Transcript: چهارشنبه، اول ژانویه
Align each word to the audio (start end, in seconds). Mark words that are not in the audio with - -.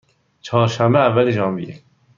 چهارشنبه، 0.41 0.99
اول 0.99 1.31
ژانویه 1.31 1.79